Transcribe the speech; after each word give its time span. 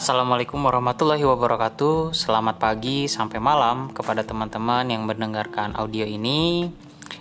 Assalamualaikum 0.00 0.64
warahmatullahi 0.64 1.20
wabarakatuh. 1.28 2.16
Selamat 2.16 2.56
pagi 2.56 3.04
sampai 3.04 3.36
malam 3.36 3.92
kepada 3.92 4.24
teman-teman 4.24 4.88
yang 4.88 5.04
mendengarkan 5.04 5.76
audio 5.76 6.08
ini. 6.08 6.72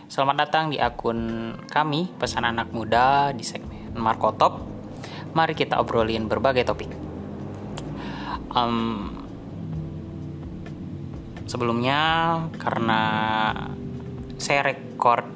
Selamat 0.08 0.47
datang 0.47 0.71
di 0.71 0.79
akun 0.79 1.52
kami, 1.68 2.07
Pesan 2.15 2.47
Anak 2.47 2.71
Muda 2.71 3.36
di 3.36 3.44
segmen 3.44 3.92
Markotop. 4.00 4.63
Mari 5.36 5.60
kita 5.60 5.76
obrolin 5.76 6.31
berbagai 6.31 6.63
topik. 6.63 6.87
Um, 8.55 9.12
sebelumnya 11.51 12.00
karena 12.64 13.01
saya 14.40 14.72
record 14.72 15.27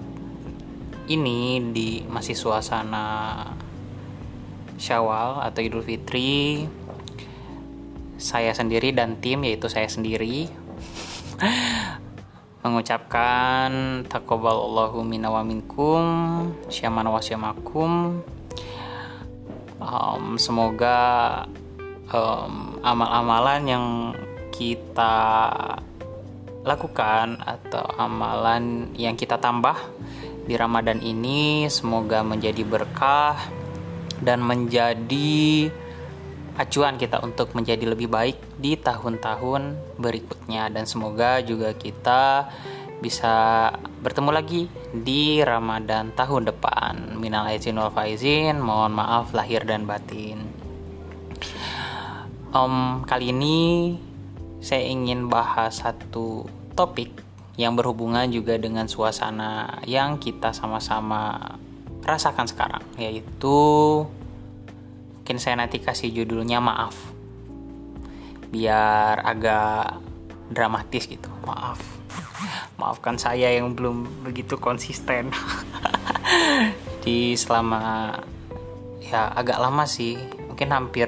ini 1.11 1.59
di 1.75 2.07
masih 2.07 2.39
suasana 2.39 3.35
Syawal 4.79 5.43
atau 5.43 5.59
Idul 5.59 5.83
Fitri 5.83 6.63
saya 8.23 8.55
sendiri 8.55 8.95
dan 8.95 9.19
tim 9.19 9.43
yaitu 9.43 9.67
saya 9.67 9.91
sendiri 9.91 10.47
mengucapkan 12.63 13.99
takobalallahu 14.07 15.03
minna 15.03 15.27
wa 15.27 15.43
minkum 15.43 16.07
syaman 16.71 17.03
wa 17.11 17.19
syamakum 17.19 18.23
um, 19.83 20.39
semoga 20.39 21.43
um, 22.15 22.79
amal-amalan 22.79 23.61
yang 23.67 23.85
kita 24.55 25.19
lakukan 26.63 27.43
atau 27.43 27.83
amalan 27.99 28.87
yang 28.95 29.19
kita 29.19 29.35
tambah 29.35 29.75
di 30.47 30.55
Ramadan 30.55 31.03
ini 31.03 31.67
semoga 31.67 32.23
menjadi 32.23 32.63
berkah 32.63 33.35
dan 34.23 34.39
menjadi 34.39 35.67
acuan 36.53 37.01
kita 37.01 37.21
untuk 37.25 37.57
menjadi 37.57 37.89
lebih 37.89 38.09
baik 38.09 38.37
di 38.61 38.77
tahun-tahun 38.77 39.95
berikutnya 39.97 40.69
dan 40.69 40.85
semoga 40.85 41.41
juga 41.41 41.73
kita 41.73 42.49
bisa 43.03 43.67
bertemu 43.99 44.31
lagi 44.31 44.61
di 44.95 45.43
Ramadan 45.43 46.15
tahun 46.15 46.47
depan. 46.55 47.19
Minal 47.19 47.51
aizin 47.51 47.75
wal 47.75 47.91
faizin, 47.91 48.63
mohon 48.63 48.95
maaf 48.95 49.35
lahir 49.35 49.67
dan 49.67 49.83
batin. 49.83 50.39
Um, 52.53 53.03
kali 53.03 53.33
ini 53.33 53.97
saya 54.63 54.87
ingin 54.87 55.27
bahas 55.27 55.83
satu 55.83 56.47
topik 56.77 57.11
yang 57.59 57.75
berhubungan 57.75 58.29
juga 58.31 58.55
dengan 58.55 58.87
suasana 58.87 59.83
yang 59.83 60.15
kita 60.21 60.55
sama-sama 60.55 61.57
rasakan 62.07 62.47
sekarang, 62.47 62.83
yaitu 62.95 63.57
mungkin 65.23 65.39
saya 65.39 65.55
nanti 65.55 65.79
kasih 65.79 66.11
judulnya 66.11 66.59
maaf. 66.59 66.99
Biar 68.51 69.23
agak 69.23 70.03
dramatis 70.51 71.07
gitu. 71.07 71.31
Maaf. 71.47 71.79
Maafkan 72.75 73.15
saya 73.15 73.47
yang 73.55 73.71
belum 73.71 74.27
begitu 74.27 74.59
konsisten. 74.59 75.31
Di 77.07 77.39
selama 77.39 78.11
ya 78.99 79.31
agak 79.31 79.63
lama 79.63 79.87
sih. 79.87 80.19
Mungkin 80.51 80.75
hampir 80.75 81.07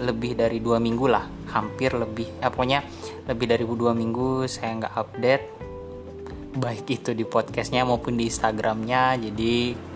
lebih 0.00 0.32
dari 0.32 0.56
dua 0.64 0.80
minggu 0.80 1.12
lah. 1.12 1.28
Hampir 1.52 1.92
lebih 1.92 2.40
ya 2.40 2.48
pokoknya 2.48 2.88
lebih 3.28 3.52
dari 3.52 3.68
dua 3.68 3.92
minggu 3.92 4.48
saya 4.48 4.80
nggak 4.80 4.94
update. 4.96 5.44
Baik 6.56 6.88
itu 6.88 7.12
di 7.12 7.28
podcastnya 7.28 7.84
maupun 7.84 8.16
di 8.16 8.32
instagramnya. 8.32 9.20
Jadi 9.20 9.91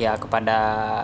ya 0.00 0.16
kepada 0.16 0.58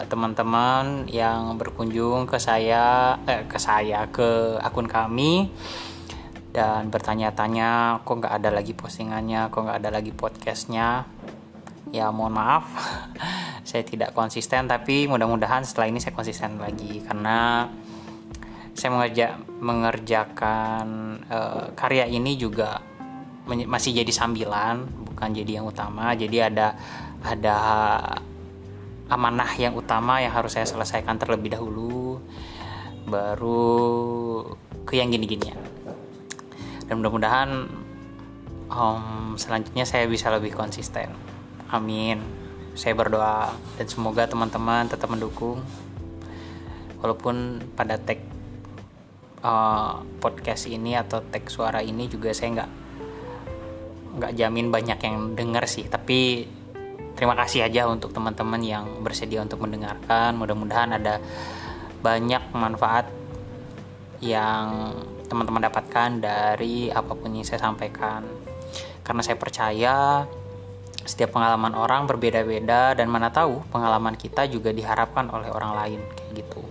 teman-teman 0.09 1.05
yang 1.13 1.57
berkunjung 1.61 2.25
ke 2.25 2.41
saya 2.41 3.17
eh, 3.29 3.45
ke 3.45 3.61
saya 3.61 4.09
ke 4.09 4.57
akun 4.65 4.89
kami 4.89 5.53
dan 6.49 6.89
bertanya-tanya 6.89 8.01
kok 8.03 8.19
nggak 8.25 8.35
ada 8.41 8.51
lagi 8.51 8.73
postingannya? 8.73 9.53
Kok 9.53 9.61
nggak 9.69 9.79
ada 9.85 9.91
lagi 9.93 10.11
podcastnya? 10.17 11.05
Ya 11.93 12.13
mohon 12.13 12.37
maaf 12.37 12.69
saya 13.69 13.85
tidak 13.85 14.17
konsisten 14.17 14.69
tapi 14.69 15.09
mudah-mudahan 15.09 15.65
setelah 15.65 15.89
ini 15.93 16.01
saya 16.01 16.17
konsisten 16.17 16.57
lagi 16.61 17.05
karena 17.05 17.69
saya 18.79 18.95
mengerja, 18.95 19.27
mengerjakan 19.59 20.87
uh, 21.27 21.67
karya 21.75 22.07
ini 22.07 22.39
juga 22.39 22.79
masih 23.49 23.97
jadi 24.05 24.13
sambilan 24.13 24.87
bukan 25.09 25.35
jadi 25.35 25.61
yang 25.61 25.67
utama. 25.67 26.15
Jadi 26.15 26.39
ada 26.39 26.79
ada 27.25 27.59
amanah 29.09 29.49
yang 29.57 29.73
utama 29.73 30.21
yang 30.21 30.33
harus 30.33 30.57
saya 30.57 30.69
selesaikan 30.69 31.17
terlebih 31.17 31.57
dahulu 31.57 32.21
baru 33.09 33.65
ke 34.85 35.01
yang 35.01 35.09
gini-ginian. 35.09 35.57
Dan 36.85 37.01
mudah-mudahan 37.01 37.69
um, 38.69 39.35
selanjutnya 39.37 39.89
saya 39.89 40.05
bisa 40.05 40.29
lebih 40.29 40.53
konsisten. 40.53 41.13
Amin. 41.73 42.21
Saya 42.77 42.95
berdoa 42.95 43.53
dan 43.77 43.87
semoga 43.89 44.29
teman-teman 44.29 44.89
tetap 44.89 45.09
mendukung. 45.09 45.65
Walaupun 47.01 47.65
pada 47.73 47.97
tag 47.97 48.21
uh, 49.45 50.05
podcast 50.21 50.69
ini 50.69 50.97
atau 50.97 51.25
tag 51.25 51.49
suara 51.49 51.81
ini 51.81 52.09
juga 52.09 52.33
saya 52.33 52.61
nggak 52.61 52.71
nggak 54.19 54.33
jamin 54.35 54.69
banyak 54.69 54.99
yang 55.01 55.17
dengar 55.37 55.65
sih. 55.69 55.87
Tapi 55.87 56.45
terima 57.19 57.35
kasih 57.35 57.67
aja 57.67 57.91
untuk 57.91 58.15
teman-teman 58.15 58.63
yang 58.63 58.87
bersedia 59.03 59.43
untuk 59.43 59.59
mendengarkan. 59.67 60.39
Mudah-mudahan 60.39 60.95
ada 60.95 61.19
banyak 61.99 62.55
manfaat 62.55 63.11
yang 64.23 64.95
teman-teman 65.27 65.67
dapatkan 65.67 66.23
dari 66.23 66.95
apa 66.95 67.19
pun 67.19 67.35
yang 67.35 67.43
saya 67.43 67.59
sampaikan. 67.59 68.23
Karena 69.03 69.23
saya 69.27 69.35
percaya 69.35 70.23
setiap 71.03 71.35
pengalaman 71.35 71.75
orang 71.75 72.07
berbeda-beda 72.07 72.95
dan 72.95 73.11
mana 73.11 73.35
tahu 73.35 73.67
pengalaman 73.75 74.15
kita 74.15 74.47
juga 74.47 74.71
diharapkan 74.71 75.27
oleh 75.35 75.51
orang 75.51 75.75
lain 75.75 76.01
kayak 76.15 76.47
gitu. 76.47 76.63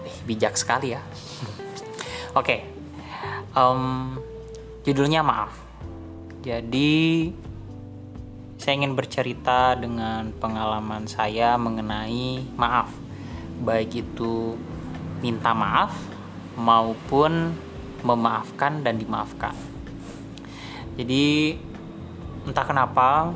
Eh, 0.00 0.16
bijak 0.24 0.56
sekali 0.56 0.96
ya. 0.96 1.02
Oke 2.40 2.40
okay. 2.40 2.60
um, 3.52 4.16
judulnya 4.80 5.20
maaf. 5.20 5.52
Jadi 6.40 7.30
saya 8.62 8.78
ingin 8.78 8.94
bercerita 8.94 9.74
dengan 9.74 10.30
pengalaman 10.38 11.10
saya 11.10 11.58
mengenai 11.58 12.46
maaf, 12.54 12.94
baik 13.58 14.06
itu 14.06 14.54
minta 15.18 15.50
maaf 15.50 15.90
maupun 16.54 17.58
memaafkan 18.06 18.86
dan 18.86 19.02
dimaafkan. 19.02 19.50
Jadi 20.94 21.58
entah 22.46 22.62
kenapa 22.62 23.34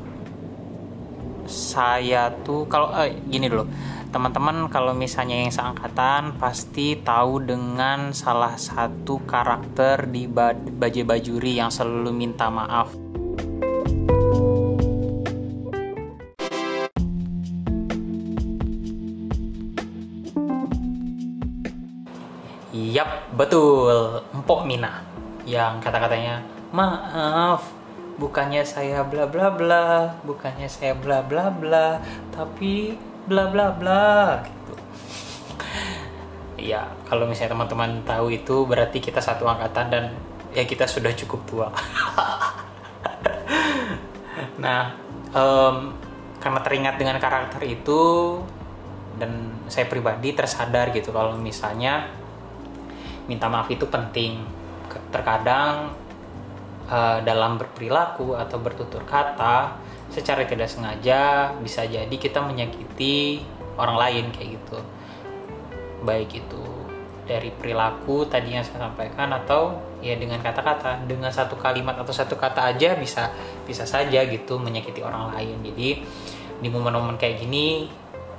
saya 1.51 2.31
tuh 2.47 2.71
kalau 2.71 2.95
eh, 2.95 3.19
gini 3.27 3.51
dulu 3.51 3.67
teman-teman 4.15 4.71
kalau 4.71 4.95
misalnya 4.95 5.43
yang 5.43 5.51
seangkatan 5.51 6.39
pasti 6.39 7.03
tahu 7.03 7.43
dengan 7.43 8.15
salah 8.15 8.55
satu 8.55 9.27
karakter 9.27 10.07
di 10.07 10.31
Bajai 10.31 11.03
Bajuri 11.03 11.59
yang 11.59 11.75
selalu 11.75 12.15
minta 12.15 12.47
maaf 12.47 13.06
betul. 23.37 24.25
Empok 24.33 24.65
Mina 24.65 25.05
yang 25.47 25.79
kata-katanya, 25.79 26.41
"Maaf, 26.73 27.69
bukannya 28.17 28.65
saya 28.65 29.05
bla 29.05 29.29
bla 29.29 29.53
bla, 29.53 30.17
bukannya 30.25 30.67
saya 30.67 30.97
bla 30.97 31.21
bla 31.23 31.53
bla, 31.53 32.01
tapi 32.33 32.97
bla 33.29 33.53
bla 33.53 33.71
bla." 33.77 34.41
gitu. 34.43 34.75
ya, 36.57 36.89
kalau 37.07 37.29
misalnya 37.29 37.55
teman-teman 37.55 38.01
tahu 38.03 38.33
itu 38.33 38.67
berarti 38.67 38.99
kita 38.99 39.21
satu 39.21 39.47
angkatan 39.47 39.87
dan 39.93 40.05
ya 40.57 40.65
kita 40.65 40.89
sudah 40.89 41.13
cukup 41.13 41.41
tua. 41.45 41.69
nah, 44.65 44.97
um, 45.37 45.93
karena 46.41 46.61
teringat 46.65 46.97
dengan 46.97 47.21
karakter 47.21 47.61
itu 47.69 48.01
dan 49.21 49.57
saya 49.67 49.89
pribadi 49.89 50.37
tersadar 50.37 50.93
gitu 50.93 51.13
kalau 51.13 51.37
misalnya 51.37 52.09
minta 53.27 53.51
maaf 53.51 53.69
itu 53.71 53.87
penting. 53.87 54.43
Terkadang 55.11 55.93
uh, 56.89 57.19
dalam 57.23 57.59
berperilaku 57.59 58.39
atau 58.39 58.59
bertutur 58.63 59.03
kata 59.03 59.77
secara 60.07 60.47
tidak 60.47 60.71
sengaja 60.71 61.51
bisa 61.59 61.83
jadi 61.83 62.15
kita 62.15 62.39
menyakiti 62.39 63.43
orang 63.77 63.99
lain 63.99 64.25
kayak 64.33 64.59
gitu. 64.63 64.79
Baik 66.07 66.47
itu 66.47 66.65
dari 67.27 67.51
perilaku 67.51 68.31
tadi 68.31 68.55
yang 68.55 68.63
saya 68.63 68.87
sampaikan 68.87 69.35
atau 69.35 69.75
ya 69.99 70.15
dengan 70.15 70.39
kata-kata. 70.39 71.03
Dengan 71.05 71.35
satu 71.35 71.59
kalimat 71.59 71.99
atau 71.99 72.15
satu 72.15 72.39
kata 72.39 72.71
aja 72.71 72.95
bisa 72.95 73.35
bisa 73.67 73.83
saja 73.83 74.23
gitu 74.23 74.63
menyakiti 74.63 75.03
orang 75.03 75.35
lain. 75.35 75.67
Jadi 75.67 75.89
di 76.57 76.69
momen-momen 76.71 77.19
kayak 77.19 77.43
gini 77.43 77.91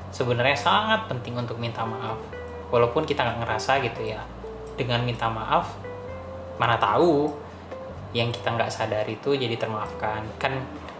sebenarnya 0.09 0.55
sangat 0.55 1.11
penting 1.11 1.35
untuk 1.35 1.59
minta 1.59 1.83
maaf. 1.83 2.15
Walaupun 2.71 3.03
kita 3.03 3.27
nggak 3.27 3.39
ngerasa 3.43 3.83
gitu 3.83 4.07
ya 4.07 4.36
dengan 4.77 5.01
minta 5.01 5.27
maaf 5.27 5.73
mana 6.57 6.77
tahu 6.77 7.33
yang 8.15 8.33
kita 8.33 8.55
nggak 8.55 8.71
sadari 8.71 9.19
itu 9.19 9.35
jadi 9.37 9.55
termaafkan. 9.59 10.25
Kan 10.41 10.57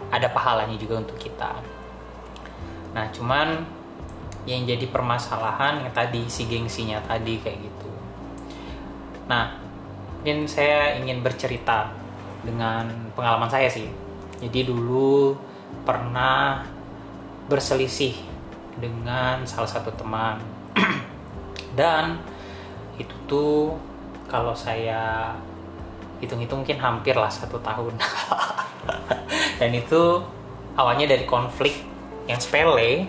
ada 0.08 0.30
pahalanya 0.30 0.76
juga 0.78 1.02
untuk 1.02 1.18
kita. 1.18 1.58
Nah 2.94 3.06
cuman 3.12 3.64
yang 4.48 4.64
jadi 4.64 4.88
permasalahan 4.88 5.84
yang 5.84 5.92
tadi 5.92 6.24
si 6.30 6.48
gengsinya 6.48 7.02
tadi 7.04 7.36
kayak 7.40 7.58
gitu. 7.58 7.90
Nah 9.28 9.58
mungkin 10.18 10.50
saya 10.50 10.98
ingin 10.98 11.24
bercerita 11.24 11.88
dengan 12.44 12.88
pengalaman 13.16 13.50
saya 13.50 13.68
sih. 13.68 13.88
Jadi 14.38 14.68
dulu 14.68 15.34
pernah 15.82 16.62
berselisih 17.50 18.14
dengan 18.78 19.42
salah 19.48 19.68
satu 19.68 19.90
teman. 19.96 20.38
Dan 21.78 22.20
itu 22.98 23.14
tuh 23.30 23.78
kalau 24.28 24.52
saya 24.52 25.32
hitung-hitung 26.18 26.66
mungkin 26.66 26.78
hampir 26.78 27.14
lah 27.14 27.30
satu 27.30 27.58
tahun. 27.62 27.94
Dan 29.60 29.70
itu 29.74 30.22
awalnya 30.74 31.10
dari 31.10 31.24
konflik 31.26 31.74
yang 32.30 32.38
sepele 32.38 33.08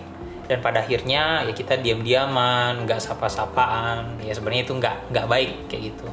dan 0.50 0.58
pada 0.58 0.82
akhirnya 0.82 1.46
ya 1.46 1.52
kita 1.54 1.78
diam-diaman 1.78 2.82
nggak 2.82 2.98
sapa-sapaan. 2.98 4.18
Ya 4.26 4.34
sebenarnya 4.34 4.66
itu 4.66 4.74
nggak 4.74 5.14
nggak 5.14 5.26
baik 5.30 5.50
kayak 5.70 5.94
gitu. 5.94 6.08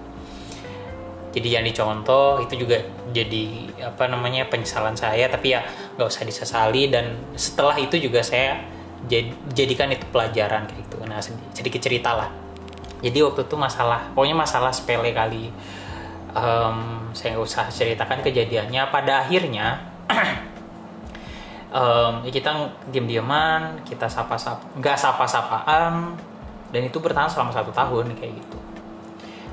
Jadi 1.33 1.47
yang 1.53 1.65
dicontoh 1.65 2.41
itu 2.41 2.53
juga 2.65 2.77
jadi 3.09 3.45
apa 3.81 4.05
namanya 4.05 4.45
penyesalan 4.45 4.93
saya. 4.93 5.25
Tapi 5.25 5.57
ya 5.57 5.65
nggak 5.97 6.05
usah 6.05 6.21
disesali 6.21 6.93
dan 6.93 7.17
setelah 7.33 7.73
itu 7.81 7.97
juga 7.97 8.21
saya 8.21 8.61
jadikan 9.53 9.89
itu 9.89 10.05
pelajaran 10.13 10.69
kayak 10.69 10.85
gitu. 10.85 11.01
Nah 11.09 11.17
sedikit 11.57 11.81
cerita 11.81 12.13
lah 12.13 12.29
jadi 12.97 13.21
waktu 13.21 13.45
itu 13.45 13.55
masalah 13.57 14.09
pokoknya 14.17 14.37
masalah 14.37 14.71
sepele 14.73 15.13
kali. 15.13 15.53
Um, 16.33 17.09
saya 17.13 17.33
nggak 17.33 17.45
usah 17.45 17.65
ceritakan 17.69 18.25
kejadiannya. 18.25 18.89
Pada 18.89 19.25
akhirnya 19.25 19.77
um, 21.77 22.25
kita 22.25 22.73
diam-diaman 22.89 23.85
kita 23.85 24.09
sapa-sapa 24.09 24.65
nggak 24.81 24.97
sapa-sapaan. 24.97 26.17
Dan 26.67 26.89
itu 26.89 26.99
bertahan 26.99 27.31
selama 27.31 27.53
satu 27.53 27.71
tahun 27.71 28.17
kayak 28.17 28.33
gitu. 28.43 28.59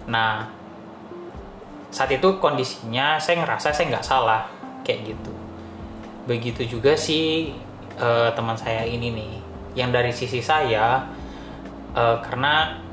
Nah 0.08 0.48
saat 1.94 2.10
itu 2.10 2.26
kondisinya 2.42 3.22
saya 3.22 3.44
ngerasa 3.44 3.70
saya 3.70 3.86
nggak 3.92 4.06
salah 4.08 4.48
kayak 4.82 5.14
gitu. 5.14 5.32
Begitu 6.24 6.80
juga 6.80 6.96
sih 6.96 7.52
uh, 8.00 8.32
teman 8.32 8.56
saya 8.56 8.88
ini 8.88 9.12
nih. 9.12 9.32
Yang 9.76 9.90
dari 9.92 10.12
sisi 10.16 10.40
saya 10.40 11.06
uh, 11.92 12.18
karena 12.24 12.83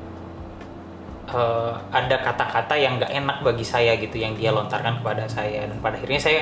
uh, 1.32 1.74
ada 1.90 2.16
kata-kata 2.20 2.76
yang 2.76 3.00
nggak 3.00 3.12
enak 3.12 3.38
bagi 3.42 3.64
saya 3.64 3.96
gitu 3.96 4.20
yang 4.20 4.36
dia 4.36 4.52
lontarkan 4.52 5.00
kepada 5.00 5.24
saya. 5.26 5.66
Dan 5.66 5.80
pada 5.80 5.98
akhirnya 5.98 6.20
saya 6.20 6.40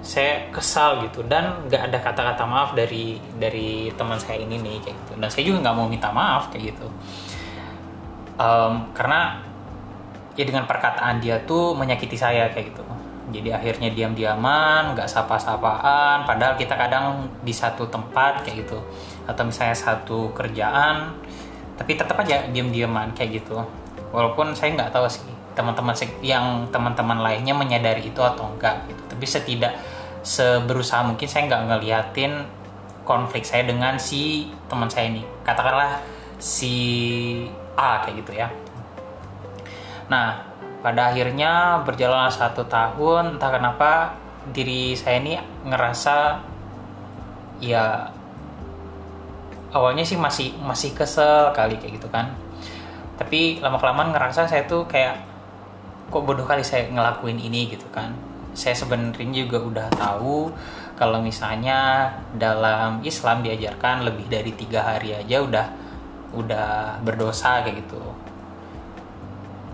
saya 0.00 0.48
kesal 0.54 1.04
gitu. 1.04 1.26
Dan 1.26 1.68
nggak 1.68 1.92
ada 1.92 1.98
kata-kata 2.00 2.42
maaf 2.46 2.70
dari 2.72 3.18
dari 3.36 3.92
teman 3.94 4.16
saya 4.16 4.40
ini 4.40 4.58
nih 4.62 4.76
kayak 4.80 4.96
gitu. 5.04 5.12
Dan 5.18 5.28
saya 5.28 5.44
juga 5.44 5.58
nggak 5.68 5.76
mau 5.76 5.86
minta 5.90 6.08
maaf 6.14 6.48
kayak 6.54 6.74
gitu. 6.74 6.88
Um, 8.38 8.94
karena 8.94 9.42
ya 10.38 10.46
dengan 10.46 10.70
perkataan 10.70 11.18
dia 11.18 11.42
tuh 11.42 11.74
menyakiti 11.74 12.14
saya 12.14 12.48
kayak 12.54 12.72
gitu. 12.72 12.84
Jadi 13.28 13.52
akhirnya 13.52 13.92
diam-diaman 13.92 14.96
nggak 14.96 15.10
sapa-sapaan. 15.10 16.24
Padahal 16.24 16.56
kita 16.56 16.78
kadang 16.78 17.28
di 17.44 17.52
satu 17.52 17.84
tempat 17.90 18.46
kayak 18.46 18.64
gitu. 18.64 18.78
Atau 19.28 19.44
misalnya 19.44 19.76
satu 19.76 20.32
kerjaan 20.32 21.12
tapi 21.78 21.94
tetap 21.94 22.18
aja 22.18 22.50
diam-diaman 22.50 23.14
kayak 23.14 23.38
gitu 23.38 23.62
walaupun 24.14 24.56
saya 24.56 24.74
nggak 24.74 24.90
tahu 24.94 25.06
sih 25.08 25.24
teman-teman 25.58 25.90
yang 26.22 26.70
teman-teman 26.70 27.18
lainnya 27.18 27.50
menyadari 27.50 28.06
itu 28.06 28.22
atau 28.22 28.46
enggak 28.54 28.86
gitu. 28.86 29.02
Tapi 29.10 29.24
setidak 29.26 29.74
seberusaha 30.22 31.02
mungkin 31.02 31.26
saya 31.26 31.50
nggak 31.50 31.62
ngeliatin 31.66 32.46
konflik 33.02 33.42
saya 33.42 33.66
dengan 33.66 33.98
si 33.98 34.52
teman 34.70 34.86
saya 34.86 35.10
ini. 35.10 35.26
Katakanlah 35.42 35.98
si 36.38 36.76
A 37.74 38.06
kayak 38.06 38.22
gitu 38.22 38.32
ya. 38.38 38.48
Nah, 40.06 40.46
pada 40.78 41.10
akhirnya 41.10 41.82
berjalan 41.82 42.30
satu 42.30 42.64
tahun, 42.70 43.36
entah 43.36 43.50
kenapa 43.50 44.14
diri 44.54 44.94
saya 44.94 45.18
ini 45.18 45.34
ngerasa 45.66 46.38
ya 47.58 48.08
awalnya 49.74 50.06
sih 50.06 50.16
masih 50.16 50.54
masih 50.62 50.94
kesel 50.94 51.50
kali 51.50 51.76
kayak 51.82 51.98
gitu 51.98 52.08
kan. 52.08 52.32
Tapi 53.18 53.58
lama 53.58 53.76
kelamaan 53.76 54.14
ngerasa 54.14 54.46
saya 54.46 54.64
tuh 54.64 54.86
kayak 54.86 55.18
kok 56.08 56.24
bodoh 56.24 56.46
kali 56.46 56.62
saya 56.62 56.86
ngelakuin 56.88 57.36
ini 57.36 57.68
gitu 57.68 57.84
kan. 57.90 58.14
Saya 58.54 58.78
sebenarnya 58.78 59.44
juga 59.44 59.58
udah 59.60 59.88
tahu 59.92 60.48
kalau 60.94 61.22
misalnya 61.22 62.10
dalam 62.34 63.02
Islam 63.02 63.42
diajarkan 63.42 64.06
lebih 64.06 64.26
dari 64.30 64.50
tiga 64.54 64.82
hari 64.94 65.14
aja 65.14 65.42
udah 65.42 65.66
udah 66.32 66.98
berdosa 67.02 67.66
kayak 67.66 67.84
gitu. 67.84 68.00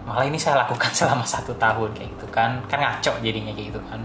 Malah 0.05 0.25
ini 0.29 0.37
saya 0.41 0.64
lakukan 0.64 0.93
selama 0.99 1.25
satu 1.29 1.52
tahun 1.61 1.93
kayak 1.93 2.08
gitu 2.17 2.26
kan. 2.32 2.64
Kan 2.67 2.81
ngaco 2.81 3.12
jadinya 3.20 3.52
kayak 3.52 3.69
gitu 3.73 3.81
kan. 3.88 4.00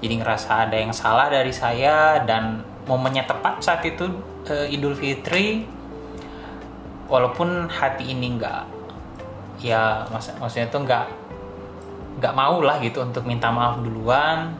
Jadi 0.00 0.14
ngerasa 0.16 0.68
ada 0.68 0.76
yang 0.80 0.96
salah 0.96 1.28
dari 1.28 1.52
saya 1.52 2.24
dan 2.24 2.64
momennya 2.88 3.28
tepat 3.28 3.60
saat 3.60 3.84
itu 3.84 4.08
uh, 4.48 4.66
Idul 4.72 4.96
Fitri 4.96 5.79
walaupun 7.10 7.66
hati 7.66 8.14
ini 8.14 8.38
nggak 8.38 8.62
ya 9.60 10.06
mak 10.08 10.24
maksudnya 10.40 10.70
tuh 10.72 10.86
nggak 10.86 11.06
nggak 12.22 12.34
mau 12.36 12.62
lah 12.62 12.78
gitu 12.80 13.02
untuk 13.02 13.26
minta 13.26 13.50
maaf 13.50 13.82
duluan. 13.82 14.54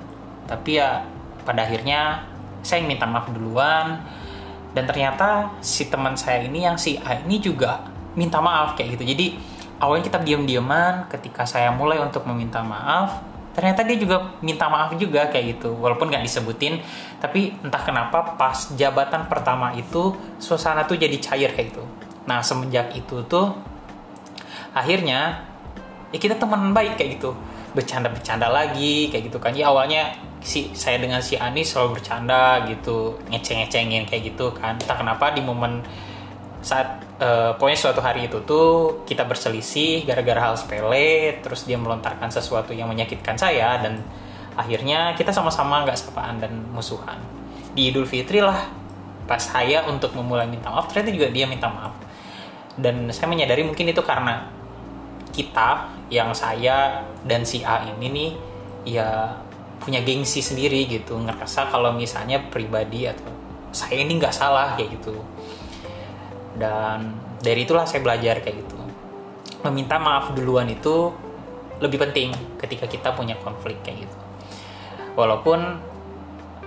Tapi 0.50 0.82
ya 0.82 1.06
pada 1.46 1.64
akhirnya 1.64 2.26
saya 2.60 2.82
minta 2.84 3.06
maaf 3.06 3.30
duluan. 3.30 4.02
Dan 4.70 4.86
ternyata 4.86 5.50
si 5.58 5.90
teman 5.90 6.14
saya 6.14 6.46
ini 6.46 6.62
yang 6.62 6.78
si 6.78 6.94
A 7.02 7.22
ini 7.22 7.42
juga 7.42 7.86
minta 8.18 8.42
maaf 8.42 8.74
kayak 8.74 8.98
gitu. 8.98 9.14
Jadi 9.14 9.26
awalnya 9.78 10.10
kita 10.10 10.18
diam-diaman 10.22 11.10
ketika 11.10 11.46
saya 11.46 11.70
mulai 11.70 12.02
untuk 12.02 12.26
meminta 12.26 12.60
maaf 12.60 13.30
ternyata 13.50 13.82
dia 13.82 13.98
juga 13.98 14.38
minta 14.46 14.70
maaf 14.70 14.94
juga 14.94 15.26
kayak 15.26 15.58
gitu. 15.58 15.74
Walaupun 15.74 16.06
nggak 16.06 16.22
disebutin 16.22 16.78
tapi 17.18 17.50
entah 17.66 17.82
kenapa 17.82 18.38
pas 18.38 18.70
jabatan 18.78 19.26
pertama 19.26 19.74
itu 19.74 20.14
suasana 20.38 20.86
tuh 20.86 20.94
jadi 20.94 21.18
cair 21.18 21.50
kayak 21.50 21.74
gitu 21.74 21.82
nah 22.30 22.38
semenjak 22.46 22.94
itu 22.94 23.26
tuh 23.26 23.50
akhirnya 24.70 25.50
ya 26.14 26.18
kita 26.18 26.38
teman 26.38 26.70
baik 26.70 26.94
kayak 26.94 27.18
gitu. 27.18 27.34
Bercanda-bercanda 27.74 28.46
lagi 28.50 29.10
kayak 29.10 29.30
gitu 29.30 29.38
kan. 29.42 29.50
Ya 29.54 29.70
awalnya 29.70 30.14
si 30.38 30.70
saya 30.72 31.02
dengan 31.02 31.18
si 31.18 31.34
Anis 31.34 31.74
selalu 31.74 31.98
bercanda 31.98 32.62
gitu 32.70 33.18
ngeceng-ngecengin 33.30 34.06
kayak 34.06 34.34
gitu 34.34 34.54
kan. 34.54 34.78
Entah 34.78 34.94
kenapa 34.98 35.34
di 35.34 35.42
momen 35.42 35.82
saat 36.60 37.00
uh, 37.18 37.56
pokoknya 37.56 37.78
suatu 37.78 38.04
hari 38.04 38.28
itu 38.28 38.44
tuh 38.44 39.00
kita 39.08 39.24
berselisih 39.24 40.04
gara-gara 40.04 40.52
hal 40.52 40.54
sepele 40.60 41.40
terus 41.40 41.64
dia 41.64 41.80
melontarkan 41.80 42.28
sesuatu 42.28 42.76
yang 42.76 42.86
menyakitkan 42.92 43.32
saya 43.34 43.80
dan 43.80 44.04
akhirnya 44.60 45.16
kita 45.16 45.32
sama-sama 45.32 45.82
nggak 45.88 45.96
sapaan 45.96 46.38
dan 46.38 46.52
musuhan. 46.70 47.16
Di 47.72 47.90
Idul 47.90 48.04
Fitri 48.04 48.44
lah 48.44 48.66
pas 49.30 49.40
saya 49.40 49.86
untuk 49.86 50.10
memulai 50.18 50.50
minta 50.50 50.74
maaf 50.74 50.90
ternyata 50.90 51.14
juga 51.14 51.28
dia 51.30 51.46
minta 51.46 51.70
maaf 51.70 52.09
dan 52.80 53.12
saya 53.12 53.28
menyadari 53.28 53.62
mungkin 53.62 53.92
itu 53.92 54.00
karena 54.00 54.48
kita 55.30 55.92
yang 56.10 56.34
saya 56.34 57.06
dan 57.22 57.46
si 57.46 57.62
A 57.62 57.86
ini 57.86 58.06
nih 58.10 58.30
ya 58.88 59.36
punya 59.80 60.02
gengsi 60.02 60.42
sendiri 60.42 60.88
gitu. 60.90 61.16
Ngerasa 61.16 61.70
kalau 61.70 61.94
misalnya 61.94 62.42
pribadi 62.50 63.06
atau 63.06 63.30
saya 63.70 64.02
ini 64.02 64.18
nggak 64.18 64.34
salah 64.34 64.74
kayak 64.74 65.00
gitu. 65.00 65.14
Dan 66.58 67.14
dari 67.40 67.64
itulah 67.64 67.86
saya 67.86 68.02
belajar 68.02 68.42
kayak 68.42 68.56
gitu. 68.66 68.76
Meminta 69.64 69.96
maaf 70.00 70.32
duluan 70.34 70.68
itu 70.68 71.12
lebih 71.80 71.96
penting 71.96 72.34
ketika 72.60 72.84
kita 72.84 73.16
punya 73.16 73.38
konflik 73.40 73.80
kayak 73.80 74.04
gitu. 74.04 74.16
Walaupun 75.16 75.88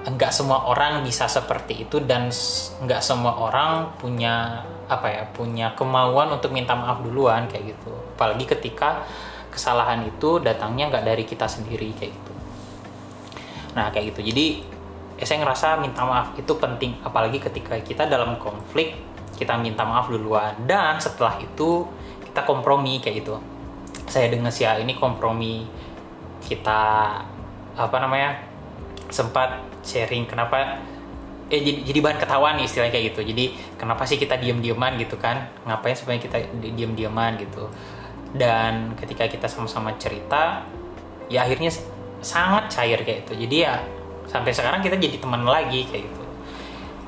enggak 0.03 0.35
semua 0.35 0.67
orang 0.67 1.05
bisa 1.05 1.29
seperti 1.29 1.87
itu 1.87 2.03
dan 2.03 2.27
enggak 2.83 3.01
semua 3.05 3.39
orang 3.39 3.95
punya 4.01 4.65
apa 4.99 5.07
ya 5.09 5.23
punya 5.33 5.73
kemauan 5.73 6.29
untuk 6.29 6.53
minta 6.53 6.77
maaf 6.77 7.01
duluan 7.01 7.49
kayak 7.49 7.73
gitu. 7.73 7.93
Apalagi 8.17 8.45
ketika 8.45 9.01
kesalahan 9.49 10.05
itu 10.05 10.41
datangnya 10.41 10.89
enggak 10.89 11.05
dari 11.05 11.23
kita 11.25 11.45
sendiri 11.49 11.93
kayak 11.97 12.13
gitu. 12.13 12.33
Nah 13.73 13.89
kayak 13.89 14.13
gitu. 14.13 14.33
Jadi 14.33 14.45
ya 15.17 15.25
saya 15.25 15.41
ngerasa 15.41 15.81
minta 15.81 16.05
maaf 16.05 16.37
itu 16.37 16.53
penting. 16.57 16.97
Apalagi 17.01 17.41
ketika 17.41 17.77
kita 17.81 18.05
dalam 18.05 18.37
konflik 18.37 18.97
kita 19.37 19.57
minta 19.57 19.81
maaf 19.85 20.09
duluan. 20.09 20.53
Dan 20.65 21.01
setelah 21.01 21.37
itu 21.41 21.85
kita 22.25 22.45
kompromi 22.45 23.01
kayak 23.01 23.25
gitu. 23.25 23.37
Saya 24.09 24.29
dengan 24.29 24.53
si 24.53 24.65
A 24.65 24.77
ini 24.77 24.97
kompromi 24.97 25.65
kita 26.43 26.81
apa 27.73 27.97
namanya 27.97 28.37
sempat 29.09 29.61
sharing 29.81 30.25
kenapa 30.25 30.81
eh 31.51 31.59
jadi, 31.59 31.79
jadi 31.83 31.99
bahan 31.99 32.17
ketawa 32.21 32.55
nih 32.55 32.65
istilahnya 32.65 32.93
kayak 32.93 33.05
gitu. 33.13 33.21
Jadi 33.33 33.45
kenapa 33.75 34.03
sih 34.07 34.15
kita 34.15 34.39
diem-dieman 34.39 34.95
gitu 35.01 35.19
kan? 35.19 35.51
Ngapain 35.67 35.95
supaya 35.97 36.17
kita 36.19 36.39
diem-dieman 36.59 37.35
gitu? 37.41 37.67
Dan 38.33 38.95
ketika 38.97 39.27
kita 39.27 39.45
sama-sama 39.45 39.93
cerita 39.99 40.63
ya 41.27 41.43
akhirnya 41.43 41.71
sangat 42.23 42.71
cair 42.71 42.99
kayak 43.03 43.27
itu 43.27 43.33
jadi 43.47 43.55
ya 43.67 43.73
sampai 44.27 44.55
sekarang 44.55 44.79
kita 44.79 44.95
jadi 44.95 45.19
teman 45.19 45.43
lagi 45.43 45.83
kayak 45.87 46.07
gitu. 46.07 46.23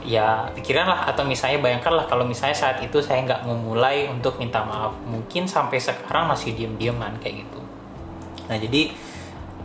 Ya 0.05 0.45
pikiranlah 0.53 1.09
atau 1.09 1.25
misalnya 1.25 1.65
bayangkanlah 1.65 2.05
kalau 2.05 2.27
misalnya 2.27 2.53
saat 2.53 2.77
itu 2.83 3.01
saya 3.01 3.25
nggak 3.25 3.41
memulai 3.49 4.05
untuk 4.05 4.37
minta 4.37 4.61
maaf 4.61 4.93
mungkin 5.09 5.49
sampai 5.49 5.81
sekarang 5.81 6.29
masih 6.29 6.53
diem-dieman 6.53 7.17
kayak 7.17 7.41
gitu. 7.41 7.59
Nah 8.45 8.57
jadi 8.61 8.93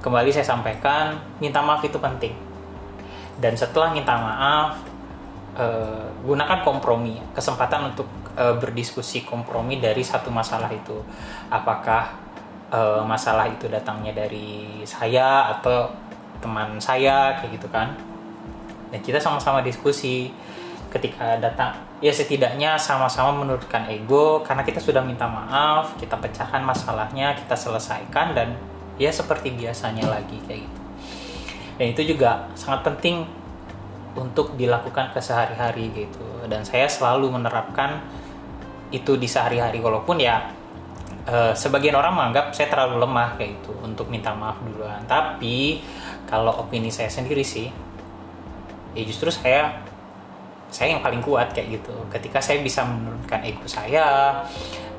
kembali 0.00 0.32
saya 0.32 0.48
sampaikan 0.48 1.20
minta 1.42 1.60
maaf 1.60 1.84
itu 1.84 2.00
penting 2.00 2.49
dan 3.40 3.56
setelah 3.56 3.90
minta 3.90 4.14
maaf 4.20 4.76
eh, 5.56 6.06
gunakan 6.22 6.60
kompromi 6.60 7.16
kesempatan 7.32 7.90
untuk 7.90 8.06
eh, 8.36 8.54
berdiskusi 8.60 9.24
kompromi 9.24 9.80
dari 9.80 10.04
satu 10.04 10.28
masalah 10.28 10.68
itu. 10.68 11.00
Apakah 11.48 12.14
eh, 12.68 13.02
masalah 13.02 13.48
itu 13.48 13.66
datangnya 13.66 14.12
dari 14.12 14.84
saya 14.84 15.56
atau 15.56 15.88
teman 16.44 16.76
saya 16.76 17.40
kayak 17.40 17.56
gitu 17.56 17.68
kan. 17.72 17.96
Dan 18.92 19.00
kita 19.00 19.18
sama-sama 19.18 19.64
diskusi. 19.64 20.30
Ketika 20.90 21.38
datang 21.38 21.70
ya 22.02 22.10
setidaknya 22.10 22.74
sama-sama 22.74 23.30
menurunkan 23.30 23.86
ego 23.94 24.42
karena 24.42 24.66
kita 24.66 24.82
sudah 24.82 25.04
minta 25.04 25.28
maaf 25.28 25.94
kita 26.02 26.18
pecahkan 26.18 26.66
masalahnya 26.66 27.36
kita 27.38 27.54
selesaikan 27.54 28.34
dan 28.34 28.58
ya 28.98 29.12
seperti 29.12 29.54
biasanya 29.54 30.08
lagi 30.08 30.40
kayak 30.48 30.66
gitu 30.66 30.79
dan 31.80 31.96
itu 31.96 32.12
juga 32.12 32.52
sangat 32.52 32.92
penting 32.92 33.24
untuk 34.12 34.52
dilakukan 34.52 35.16
ke 35.16 35.20
sehari-hari 35.24 35.88
gitu. 35.96 36.44
Dan 36.44 36.60
saya 36.60 36.84
selalu 36.84 37.32
menerapkan 37.40 38.04
itu 38.92 39.16
di 39.16 39.24
sehari-hari. 39.24 39.80
Walaupun 39.80 40.20
ya 40.20 40.44
e, 41.24 41.56
sebagian 41.56 41.96
orang 41.96 42.12
menganggap 42.12 42.52
saya 42.52 42.68
terlalu 42.68 43.00
lemah 43.00 43.32
kayak 43.40 43.64
gitu 43.64 43.72
untuk 43.80 44.12
minta 44.12 44.36
maaf 44.36 44.60
duluan. 44.60 45.00
Tapi 45.08 45.80
kalau 46.28 46.52
opini 46.60 46.92
saya 46.92 47.08
sendiri 47.08 47.40
sih 47.40 47.72
ya 48.92 49.02
justru 49.08 49.32
saya 49.32 49.80
saya 50.68 50.92
yang 50.92 51.00
paling 51.00 51.24
kuat 51.24 51.56
kayak 51.56 51.80
gitu. 51.80 51.96
Ketika 52.12 52.44
saya 52.44 52.60
bisa 52.60 52.84
menurunkan 52.84 53.40
ego 53.40 53.64
saya 53.64 54.36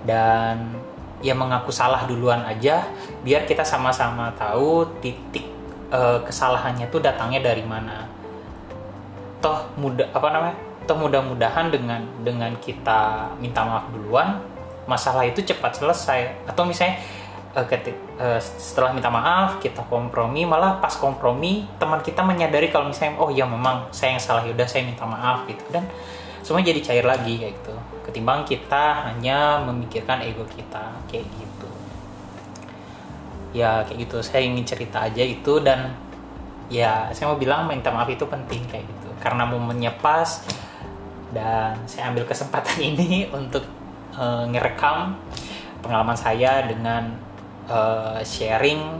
dan 0.01 0.81
ya 1.21 1.38
mengaku 1.38 1.69
salah 1.69 2.09
duluan 2.09 2.41
aja 2.41 2.89
biar 3.21 3.45
kita 3.45 3.61
sama-sama 3.61 4.33
tahu 4.33 4.89
titik 4.97 5.50
uh, 5.91 6.19
kesalahannya 6.24 6.88
tuh 6.89 7.03
datangnya 7.03 7.43
dari 7.43 7.62
mana? 7.62 8.07
Toh 9.43 9.69
mudah 9.77 10.07
apa 10.15 10.27
namanya? 10.31 10.57
Toh 10.89 10.98
mudah-mudahan 10.98 11.69
dengan 11.69 12.01
dengan 12.25 12.51
kita 12.57 13.31
minta 13.38 13.62
maaf 13.62 13.91
duluan 13.93 14.41
masalah 14.89 15.27
itu 15.27 15.43
cepat 15.45 15.77
selesai. 15.77 16.50
Atau 16.50 16.65
misalnya 16.65 16.98
uh, 17.53 17.65
ketik, 17.67 17.93
uh, 18.17 18.39
setelah 18.39 18.95
minta 18.95 19.12
maaf 19.12 19.62
kita 19.62 19.86
kompromi 19.86 20.48
malah 20.48 20.81
pas 20.81 20.95
kompromi 20.98 21.67
teman 21.77 22.01
kita 22.01 22.25
menyadari 22.25 22.71
kalau 22.74 22.89
misalnya 22.89 23.19
oh 23.21 23.29
ya 23.29 23.45
memang 23.45 23.91
saya 23.93 24.17
yang 24.17 24.24
salah 24.24 24.43
yaudah 24.48 24.65
saya 24.65 24.88
minta 24.88 25.05
maaf 25.05 25.45
gitu. 25.45 25.62
Dan 25.69 25.86
semua 26.41 26.65
jadi 26.65 26.81
cair 26.81 27.05
lagi 27.05 27.38
kayak 27.38 27.53
gitu. 27.62 27.75
Ketimbang 28.01 28.41
kita 28.50 29.05
hanya 29.05 29.62
memikirkan 29.62 30.25
ego 30.25 30.41
kita 30.50 30.89
kayak 31.05 31.29
gitu 31.38 31.50
ya 33.51 33.84
kayak 33.88 34.08
gitu. 34.08 34.17
Saya 34.24 34.43
ingin 34.43 34.63
cerita 34.63 35.08
aja 35.08 35.24
itu 35.24 35.60
dan 35.63 35.96
ya 36.72 37.12
saya 37.12 37.31
mau 37.31 37.39
bilang 37.39 37.67
minta 37.67 37.91
maaf 37.91 38.08
itu 38.08 38.24
penting 38.27 38.63
kayak 38.67 38.88
gitu. 38.88 39.10
Karena 39.20 39.48
momennya 39.48 39.93
pas 40.00 40.43
dan 41.31 41.79
saya 41.88 42.12
ambil 42.12 42.27
kesempatan 42.27 42.77
ini 42.96 43.27
untuk 43.31 43.63
uh, 44.15 44.43
ngerekam 44.48 45.15
pengalaman 45.81 46.15
saya 46.15 46.67
dengan 46.67 47.15
uh, 47.67 48.20
sharing 48.22 49.00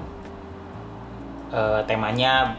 uh, 1.54 1.84
temanya 1.86 2.56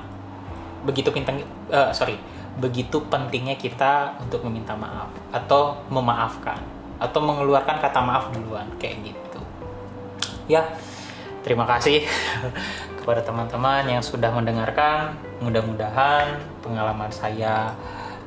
begitu 0.83 1.15
penting 1.15 1.47
uh, 1.71 1.91
sorry 1.95 2.19
begitu 2.61 3.01
pentingnya 3.09 3.57
kita 3.57 4.13
untuk 4.21 4.45
meminta 4.45 4.77
maaf 4.77 5.09
atau 5.33 5.81
memaafkan 5.89 6.61
atau 7.01 7.19
mengeluarkan 7.25 7.81
kata 7.81 7.99
maaf 8.05 8.31
duluan 8.31 8.69
kayak 8.77 9.01
gitu. 9.03 9.41
Ya 10.47 10.63
terima 11.43 11.67
kasih 11.67 12.07
kepada 13.03 13.21
teman-teman 13.23 13.85
yang 13.87 14.03
sudah 14.03 14.31
mendengarkan. 14.31 15.19
Mudah-mudahan 15.43 16.39
pengalaman 16.63 17.11
saya 17.11 17.75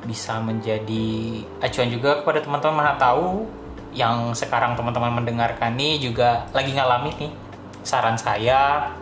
bisa 0.04 0.38
menjadi 0.38 1.42
acuan 1.58 1.90
juga 1.90 2.22
kepada 2.22 2.44
teman-teman 2.44 2.76
mana 2.84 2.92
tahu 2.94 3.48
yang 3.96 4.36
sekarang 4.36 4.76
teman-teman 4.76 5.24
mendengarkan 5.24 5.72
ini 5.74 5.98
juga 5.98 6.44
lagi 6.52 6.76
ngalamin 6.76 7.16
nih 7.16 7.32
saran 7.80 8.14
saya. 8.20 8.92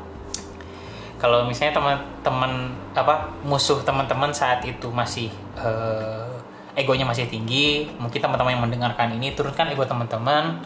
Kalau 1.19 1.45
misalnya 1.45 1.75
teman-teman 1.75 2.73
apa 2.95 3.35
musuh 3.43 3.83
teman-teman 3.83 4.31
saat 4.31 4.63
itu 4.63 4.93
masih 4.95 5.35
uh, 5.59 6.35
egonya 6.75 7.07
masih 7.07 7.31
tinggi 7.31 7.89
mungkin 8.03 8.19
teman-teman 8.19 8.55
yang 8.59 8.65
mendengarkan 8.67 9.15
ini 9.15 9.33
turunkan 9.33 9.71
ego 9.71 9.87
teman-teman 9.87 10.59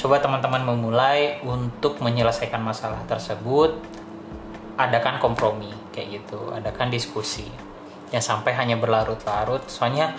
coba 0.00 0.16
teman-teman 0.16 0.64
memulai 0.64 1.44
untuk 1.44 2.00
menyelesaikan 2.00 2.64
masalah 2.64 3.04
tersebut. 3.04 3.76
Adakan 4.80 5.20
kompromi 5.20 5.68
kayak 5.92 6.24
gitu. 6.24 6.48
Adakan 6.56 6.88
diskusi. 6.88 7.44
Yang 8.08 8.32
sampai 8.32 8.56
hanya 8.56 8.80
berlarut-larut. 8.80 9.68
Soalnya 9.68 10.16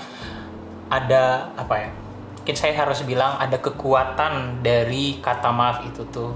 ada 0.93 1.49
apa 1.57 1.75
ya 1.81 1.89
mungkin 2.41 2.57
saya 2.57 2.73
harus 2.73 3.05
bilang 3.05 3.37
ada 3.37 3.57
kekuatan 3.57 4.65
dari 4.65 5.17
kata 5.17 5.49
maaf 5.49 5.81
itu 5.81 6.05
tuh. 6.13 6.33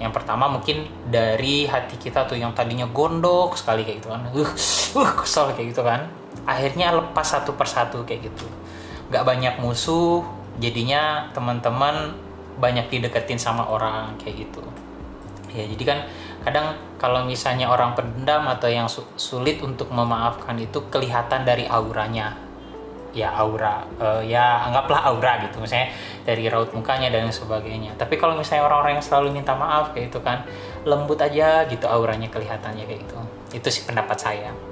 Yang 0.00 0.16
pertama 0.16 0.48
mungkin 0.48 0.88
dari 1.12 1.68
hati 1.68 2.00
kita 2.00 2.24
tuh 2.24 2.40
yang 2.40 2.56
tadinya 2.56 2.88
gondok 2.88 3.60
sekali 3.60 3.84
kayak 3.84 4.00
gitu 4.00 4.08
kan. 4.08 4.24
Uh, 4.32 4.48
uh 5.00 5.10
kesel 5.20 5.52
kayak 5.52 5.76
gitu 5.76 5.84
kan. 5.84 6.08
Akhirnya 6.48 6.96
lepas 6.96 7.28
satu 7.28 7.52
persatu 7.60 8.08
kayak 8.08 8.32
gitu. 8.32 8.48
Nggak 9.12 9.24
banyak 9.28 9.54
musuh 9.60 10.24
jadinya 10.56 11.28
teman-teman 11.36 12.16
banyak 12.60 12.92
dideketin 12.92 13.40
sama 13.40 13.66
orang 13.66 14.14
kayak 14.20 14.46
gitu. 14.46 14.62
Ya 15.50 15.66
jadi 15.66 15.82
kan 15.82 15.98
kadang 16.46 16.66
kalau 17.00 17.26
misalnya 17.26 17.66
orang 17.66 17.98
pendam 17.98 18.46
atau 18.46 18.70
yang 18.70 18.86
sulit 19.18 19.58
untuk 19.64 19.90
memaafkan 19.90 20.54
itu 20.60 20.86
kelihatan 20.92 21.42
dari 21.42 21.66
auranya. 21.66 22.36
Ya 23.10 23.34
aura 23.34 23.82
uh, 23.98 24.22
ya 24.22 24.62
anggaplah 24.70 25.02
aura 25.10 25.42
gitu 25.42 25.58
misalnya 25.58 25.90
dari 26.22 26.46
raut 26.46 26.70
mukanya 26.70 27.10
dan 27.10 27.26
sebagainya. 27.26 27.98
Tapi 27.98 28.14
kalau 28.14 28.38
misalnya 28.38 28.70
orang-orang 28.70 29.02
yang 29.02 29.06
selalu 29.08 29.34
minta 29.34 29.50
maaf 29.58 29.90
kayak 29.90 30.14
itu 30.14 30.22
kan 30.22 30.46
lembut 30.86 31.18
aja 31.18 31.66
gitu 31.66 31.90
auranya 31.90 32.30
kelihatannya 32.30 32.86
kayak 32.86 33.02
gitu. 33.02 33.18
Itu 33.50 33.66
sih 33.66 33.82
pendapat 33.82 34.14
saya 34.14 34.69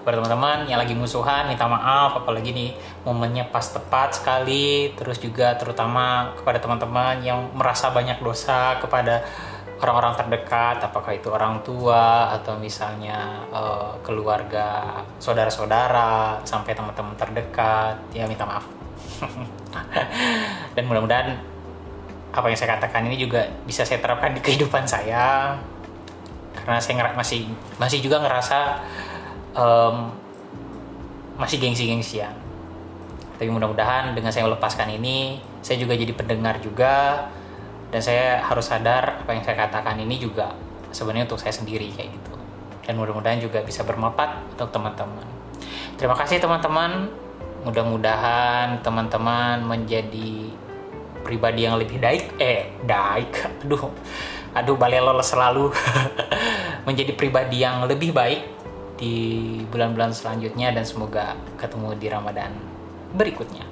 kepada 0.00 0.24
teman-teman 0.24 0.64
yang 0.64 0.80
lagi 0.80 0.96
musuhan 0.96 1.44
minta 1.44 1.68
maaf 1.68 2.16
apalagi 2.24 2.56
nih 2.56 2.70
momennya 3.04 3.52
pas 3.52 3.64
tepat 3.68 4.16
sekali. 4.16 4.96
Terus 4.96 5.20
juga 5.20 5.54
terutama 5.60 6.32
kepada 6.40 6.56
teman-teman 6.56 7.20
yang 7.20 7.52
merasa 7.52 7.92
banyak 7.92 8.16
dosa 8.24 8.80
kepada 8.80 9.20
orang-orang 9.80 10.12
terdekat 10.16 10.76
apakah 10.84 11.12
itu 11.16 11.32
orang 11.32 11.64
tua 11.64 12.32
atau 12.36 12.56
misalnya 12.60 13.44
uh, 13.48 13.96
keluarga 14.04 15.00
saudara-saudara 15.20 16.40
sampai 16.48 16.72
teman-teman 16.72 17.16
terdekat. 17.16 17.96
Ya 18.16 18.24
minta 18.24 18.48
maaf. 18.48 18.64
Dan 20.76 20.84
mudah-mudahan 20.88 21.36
apa 22.30 22.46
yang 22.46 22.56
saya 22.56 22.78
katakan 22.78 23.04
ini 23.10 23.20
juga 23.20 23.42
bisa 23.68 23.82
saya 23.84 24.00
terapkan 24.00 24.32
di 24.32 24.40
kehidupan 24.40 24.88
saya. 24.88 25.56
Karena 26.56 26.80
saya 26.80 27.00
masih 27.16 27.48
masih 27.80 28.04
juga 28.04 28.20
ngerasa 28.20 28.80
um, 29.56 30.12
masih 31.40 31.56
gengsi-gengsian 31.56 32.34
tapi 33.40 33.48
mudah-mudahan 33.48 34.12
dengan 34.12 34.28
saya 34.28 34.44
melepaskan 34.44 35.00
ini 35.00 35.40
saya 35.64 35.80
juga 35.80 35.96
jadi 35.96 36.12
pendengar 36.12 36.60
juga 36.60 37.28
dan 37.90 38.00
saya 38.00 38.38
harus 38.46 38.70
sadar 38.70 39.24
apa 39.26 39.34
yang 39.34 39.42
saya 39.42 39.58
katakan 39.58 39.98
ini 39.98 40.16
juga 40.20 40.54
sebenarnya 40.94 41.26
untuk 41.26 41.42
saya 41.42 41.54
sendiri 41.54 41.90
kayak 41.94 42.10
gitu. 42.14 42.32
Dan 42.86 42.98
mudah-mudahan 42.98 43.38
juga 43.38 43.62
bisa 43.62 43.86
bermanfaat 43.86 44.54
untuk 44.56 44.70
teman-teman. 44.70 45.26
Terima 45.98 46.14
kasih 46.14 46.42
teman-teman. 46.42 47.10
Mudah-mudahan 47.66 48.80
teman-teman 48.80 49.62
menjadi 49.66 50.48
pribadi 51.20 51.68
yang 51.68 51.76
lebih 51.76 52.00
baik 52.00 52.40
eh 52.40 52.72
baik 52.88 53.60
aduh 53.60 53.92
aduh 54.56 54.76
balelo 54.78 55.12
selalu. 55.20 55.70
Menjadi 56.88 57.12
pribadi 57.12 57.60
yang 57.60 57.84
lebih 57.84 58.10
baik 58.10 58.59
di 59.00 59.16
bulan-bulan 59.72 60.12
selanjutnya 60.12 60.76
dan 60.76 60.84
semoga 60.84 61.32
ketemu 61.56 61.96
di 61.96 62.06
Ramadan 62.12 62.52
berikutnya. 63.16 63.64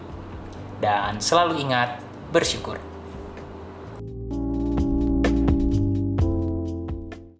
Dan 0.80 1.20
selalu 1.20 1.60
ingat 1.60 2.00
bersyukur 2.32 2.87